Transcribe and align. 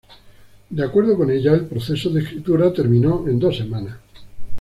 De 0.71 0.83
acuerdo 0.83 1.15
con 1.15 1.29
ella, 1.29 1.53
el 1.53 1.67
proceso 1.67 2.09
de 2.09 2.21
escritura 2.21 2.73
terminó 2.73 3.27
en 3.27 3.37
dos 3.37 3.55
semanas. 3.57 3.97